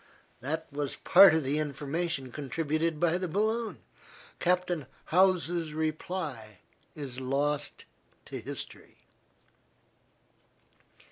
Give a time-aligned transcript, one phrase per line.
[0.39, 3.83] That was part of the information contributed by the balloon.
[4.39, 6.57] Captain Howse's reply
[6.95, 7.85] is lost
[8.25, 9.01] to history.